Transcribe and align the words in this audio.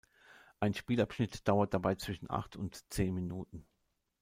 Ein 0.59 0.73
Spielabschnitt 0.73 1.47
dauert 1.47 1.75
dabei 1.75 1.93
zwischen 1.93 2.27
acht 2.31 2.55
und 2.55 2.91
zehn 2.91 3.13
Minuten. 3.13 3.67